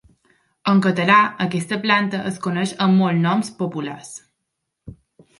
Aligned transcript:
En 0.71 0.79
català 0.85 1.17
aquesta 1.43 1.77
planta 1.83 2.21
es 2.29 2.39
coneix 2.45 2.73
amb 2.85 2.97
molts 3.01 3.21
noms 3.27 3.51
populars. 3.61 4.09